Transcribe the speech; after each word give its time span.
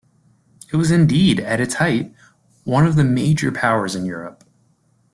It 0.73 0.77
was 0.77 0.89
indeed, 0.89 1.39
at 1.41 1.61
its 1.61 1.75
height, 1.75 2.11
one 2.63 2.87
of 2.87 2.95
the 2.95 3.03
major 3.03 3.51
powers 3.51 3.93
in 3.93 4.03
Europe. 4.03 4.43